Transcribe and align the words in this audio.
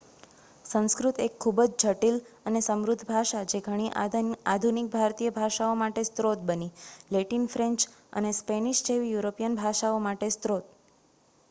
સંસ્કૃત 0.65 1.19
એક 1.19 1.33
ખૂબ 1.41 1.59
જ 1.63 1.83
જટિલ 1.83 2.15
અને 2.45 2.61
સમૃદ્ધ 2.67 3.03
ભાષા, 3.07 3.43
જે 3.45 3.61
ઘણી 3.65 3.91
આધુનિક 4.47 4.89
ભારતીય 4.91 5.35
ભાષાઓમાટે 5.37 6.07
સ્ત્રોત 6.09 6.49
બની, 6.49 6.73
લેટિન 7.11 7.47
ફ્રેન્ચ 7.49 7.87
અને 8.15 8.35
સ્પેનિશ 8.35 8.85
જેવી 8.85 9.13
યુરોપિયન 9.13 9.61
ભાષાઓ 9.61 10.03
માટે 10.03 10.33
સ્રોત 10.33 10.77